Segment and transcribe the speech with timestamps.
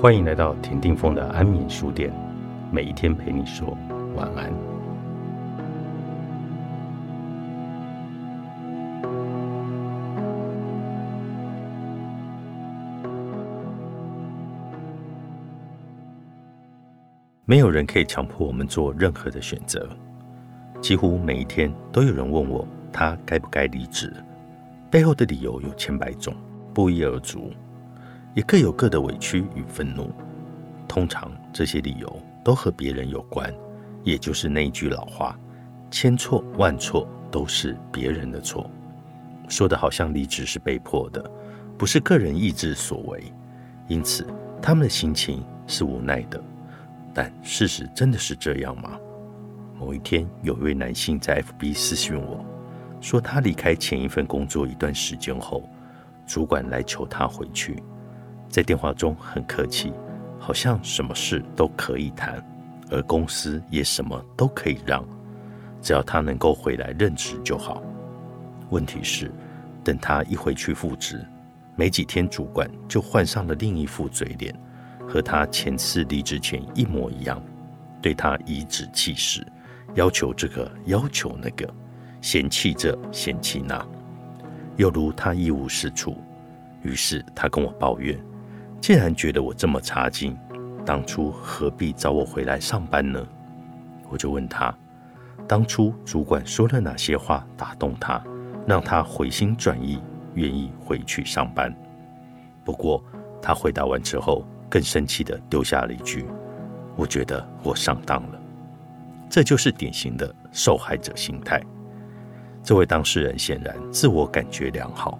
[0.00, 2.10] 欢迎来到田定峰的安眠书店，
[2.72, 3.76] 每一天陪你说
[4.16, 4.50] 晚安。
[17.44, 19.86] 没有人可以强迫我们做任何的选择。
[20.80, 24.10] 几乎每一天都有人问我，他该不该离职？
[24.90, 26.34] 背后的理由有千百种，
[26.72, 27.52] 不一而足。
[28.34, 30.10] 也各有各的委屈与愤怒，
[30.86, 33.52] 通常这些理由都和别人有关，
[34.04, 35.38] 也就是那句老话
[35.90, 38.70] ：“千错万错都是别人的错。”
[39.48, 41.28] 说的好像离职是被迫的，
[41.76, 43.32] 不是个人意志所为，
[43.88, 44.24] 因此
[44.62, 46.40] 他们的心情是无奈的。
[47.12, 48.96] 但事实真的是这样吗？
[49.76, 52.44] 某一天，有一位男性在 FB 私讯我
[53.00, 55.68] 说，他离开前一份工作一段时间后，
[56.26, 57.82] 主管来求他回去。
[58.50, 59.92] 在电话中很客气，
[60.38, 62.44] 好像什么事都可以谈，
[62.90, 65.02] 而公司也什么都可以让，
[65.80, 67.80] 只要他能够回来任职就好。
[68.70, 69.30] 问题是，
[69.84, 71.24] 等他一回去复职，
[71.76, 74.52] 没几天，主管就换上了另一副嘴脸，
[75.06, 77.40] 和他前次离职前一模一样，
[78.02, 79.46] 对他颐指气使，
[79.94, 81.72] 要求这个要求那个，
[82.20, 83.86] 嫌弃这嫌弃那，
[84.76, 86.16] 又如他一无是处。
[86.82, 88.18] 于是他跟我抱怨。
[88.80, 90.36] 既然觉得我这么差劲，
[90.86, 93.24] 当初何必找我回来上班呢？
[94.08, 94.74] 我就问他，
[95.46, 98.22] 当初主管说了哪些话打动他，
[98.66, 100.02] 让他回心转意，
[100.34, 101.74] 愿意回去上班？
[102.64, 103.04] 不过
[103.42, 106.24] 他回答完之后，更生气的丢下了一句
[106.96, 108.40] ：“我觉得我上当了。”
[109.28, 111.60] 这就是典型的受害者心态。
[112.62, 115.18] 这位当事人显然自我感觉良好，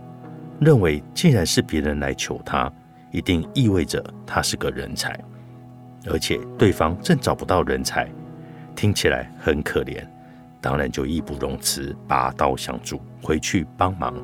[0.61, 2.73] 认为既然是别人来求他。
[3.11, 5.19] 一定意味着他是个人才，
[6.07, 8.09] 而且对方正找不到人才，
[8.77, 10.07] 听起来很可怜，
[10.61, 14.15] 当然就义不容辞，拔刀相助，回去帮忙。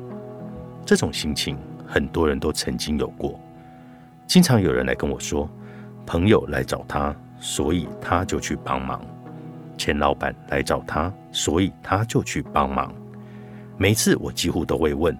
[0.85, 3.39] 这种心情很多人都曾经有过，
[4.25, 5.49] 经常有人来跟我说，
[6.05, 8.99] 朋友来找他，所以他就去帮忙；
[9.77, 12.93] 前老板来找他，所以他就去帮忙。
[13.77, 15.15] 每次我几乎都会问：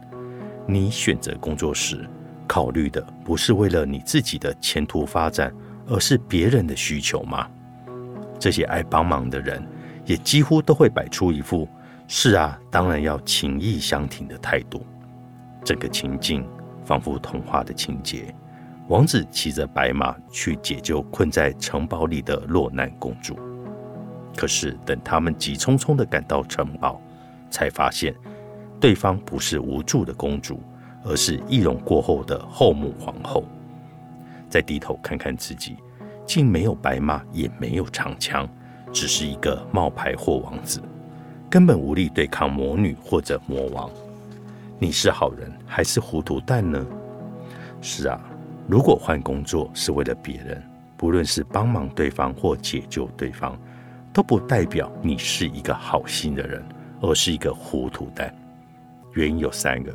[0.66, 2.09] 你选择工作时？
[2.47, 5.53] 考虑的不是为了你自己的前途发展，
[5.87, 7.47] 而是别人的需求吗？
[8.39, 9.61] 这些爱帮忙的人
[10.05, 11.67] 也几乎都会摆出一副
[12.07, 14.85] “是啊，当然要情义相挺”的态度。
[15.63, 16.47] 整个情境
[16.85, 18.33] 仿佛童话的情节：
[18.87, 23.37] 王子骑着白马去解救困在城堡里的落难公主。
[24.35, 27.01] 可是等他们急匆匆地赶到城堡，
[27.49, 28.15] 才发现
[28.79, 30.61] 对方不是无助的公主。
[31.03, 33.43] 而是易容过后的后母皇后，
[34.49, 35.75] 再低头看看自己，
[36.25, 38.47] 竟没有白马，也没有长枪，
[38.91, 40.81] 只是一个冒牌货王子，
[41.49, 43.89] 根本无力对抗魔女或者魔王。
[44.79, 46.85] 你是好人还是糊涂蛋呢？
[47.81, 48.21] 是啊，
[48.67, 50.61] 如果换工作是为了别人，
[50.97, 53.57] 不论是帮忙对方或解救对方，
[54.11, 56.63] 都不代表你是一个好心的人，
[57.01, 58.33] 而是一个糊涂蛋。
[59.13, 59.93] 原因有三个：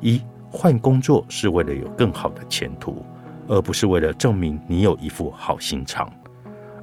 [0.00, 0.20] 一。
[0.52, 3.04] 换工作是为了有更好的前途，
[3.48, 6.12] 而不是为了证明你有一副好心肠。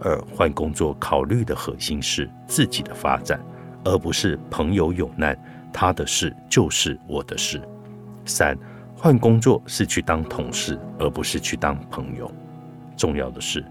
[0.01, 3.39] 二换工作考虑的核心是自己的发展，
[3.83, 5.37] 而不是朋友有难，
[5.71, 7.61] 他的事就是我的事。
[8.25, 8.57] 三
[8.95, 12.29] 换工作是去当同事，而不是去当朋友。
[12.97, 13.63] 重要的是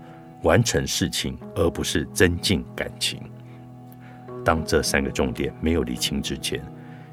[0.42, 3.20] 完成事情，而不是增进感情。
[4.44, 6.62] 当这三个重点没有理清之前，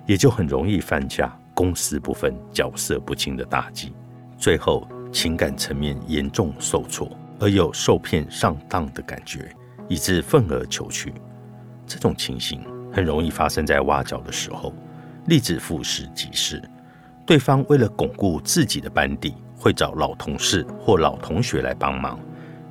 [0.05, 1.35] 也就很容易犯下。
[1.55, 3.93] 公私不分、角色不清的大忌，
[4.37, 9.49] 最后情感层面严重受挫，而有受骗上当的感觉，
[9.87, 11.13] 以致愤而求去。
[11.87, 12.61] 这种情形
[12.91, 14.73] 很容易发生在挖角的时候，
[15.27, 16.61] 例子复试即是，
[17.25, 22.19] 对方为了巩固自己的班底，会找老同事或老同学来帮忙，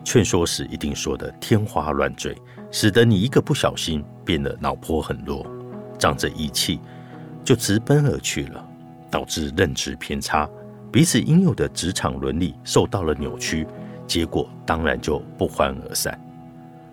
[0.04, 2.36] 劝说时一定说的天花乱坠，
[2.70, 5.46] 使得你一个不小心变得脑波很弱，
[5.98, 6.80] 仗着义气
[7.42, 8.68] 就直奔而去了。
[9.14, 10.50] 导致认知偏差，
[10.90, 13.64] 彼此应有的职场伦理受到了扭曲，
[14.08, 16.20] 结果当然就不欢而散。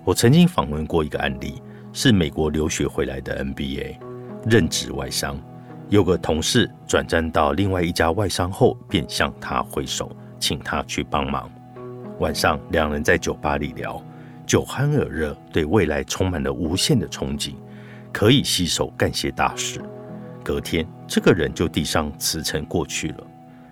[0.04, 1.60] 我曾经访问过一个案例，
[1.92, 3.96] 是美国留学回来的 NBA
[4.46, 5.36] 任职外商，
[5.90, 11.50] 有个同事转战到另外一家外商后，便向他挥手，请他去帮忙。
[12.20, 14.00] 晚上两人在酒吧里聊，
[14.46, 17.56] 酒酣耳热，对未来充满了无限的憧憬，
[18.14, 19.82] 可以携手干些大事。
[20.44, 23.28] 隔天，这个人就递上辞呈过去了。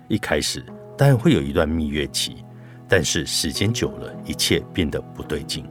[0.08, 0.64] 一开始
[0.96, 2.44] 当然会有一段蜜月期，
[2.88, 5.64] 但是时间久了，一切变得不对劲。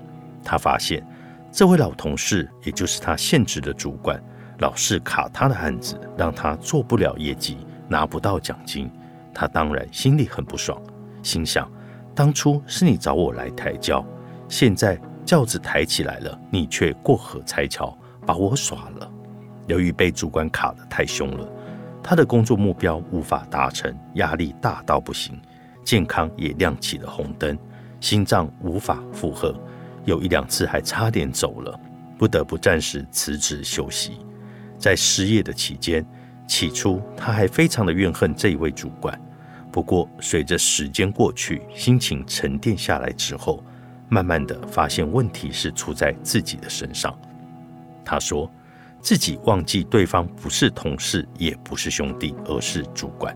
[0.44, 1.06] 他发现
[1.52, 4.22] 这位老同事，也就是他现职的主管，
[4.60, 7.58] 老是卡他的案子，让他做不了业绩，
[7.88, 8.90] 拿不到奖金。
[9.34, 10.82] 他当然心里很不爽，
[11.22, 11.70] 心想：
[12.16, 14.06] 当初是你找我来抬轿，
[14.48, 19.12] 现在轿子抬起来了，你却过河拆桥，把我耍了。
[19.70, 21.48] 由于被主管卡得太凶了，
[22.02, 25.40] 他的工作目标无法达成，压力大到不行，
[25.86, 27.56] 健康也亮起了红灯，
[28.02, 29.56] 心脏无法负荷，
[30.06, 31.80] 有一两次还差点走了，
[32.18, 34.14] 不得不暂时辞职休息。
[34.80, 36.04] 在失业的期间，
[36.48, 39.22] 起初他还非常的怨恨这一位主管，
[39.72, 43.64] 不过随着时间过去，心情沉淀下来之后，
[44.08, 47.16] 慢慢的发现问题是出在自己的身上。
[48.04, 48.52] 他说。
[49.02, 53.36] 自己忘记对方不是同事，也不是兄弟，而是主管。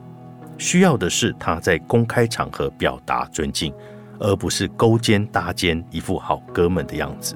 [0.57, 3.73] 需要的是他在公开场合表达尊敬，
[4.19, 7.35] 而不是勾肩搭肩，一副好哥们的样子。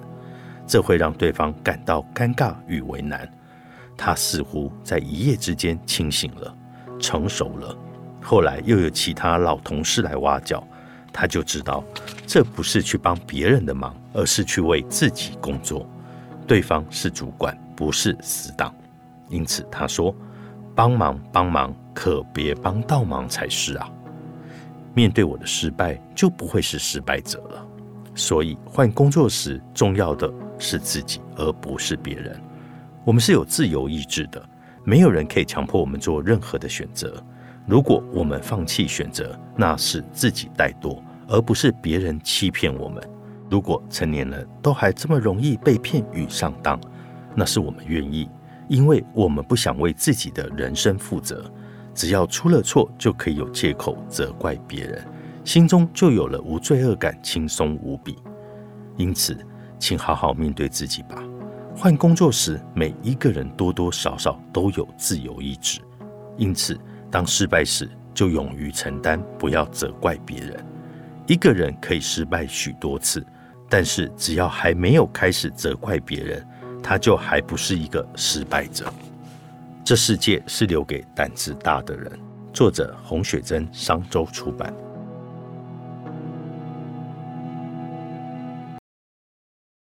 [0.67, 3.27] 这会让对方感到尴尬与为难。
[3.95, 6.55] 他似乎在一夜之间清醒了，
[6.99, 7.75] 成熟了。
[8.21, 10.61] 后来又有其他老同事来挖角，
[11.11, 11.83] 他就知道
[12.27, 15.89] 这不是去帮别人的忙，而是去为自己工作。
[16.47, 17.55] 对方是主管。
[17.75, 18.73] 不是死党，
[19.29, 20.11] 因此他说
[20.73, 23.87] ：“帮忙帮忙，可别帮倒忙才是啊！
[24.95, 27.63] 面对我的失败，就不会是失败者了。
[28.15, 30.27] 所以换工作时，重要的
[30.57, 32.35] 是自己，而不是别人。
[33.05, 34.43] 我们是有自由意志的，
[34.83, 37.23] 没有人可以强迫我们做任何的选择。
[37.67, 43.07] 如果我们放弃选择，那是自己怠惰，而不是别人欺骗我们。
[43.49, 46.79] 如果成年人都还这么容易被骗与上当，
[47.35, 48.29] 那是我们愿意，
[48.67, 51.49] 因为我们不想为自己的人生负责。
[51.93, 55.03] 只要出了错，就可以有借口责怪别人，
[55.43, 58.17] 心中就有了无罪恶感，轻松无比。
[58.97, 59.35] 因此，
[59.79, 61.23] 请好好面对自己吧。
[61.75, 65.79] 换工作时，每一个人多多少少都有自由意志。
[66.35, 66.79] 因此，
[67.09, 70.63] 当失败时，就勇于承担，不要责怪别人。
[71.25, 73.25] 一个人可以失败许多次，
[73.69, 76.45] 但是只要还没有开始责怪别人。
[76.83, 78.85] 他就还不是一个失败者。
[79.83, 82.09] 这世界是留给胆子大的人。
[82.53, 84.73] 作者：洪雪珍，商周出版。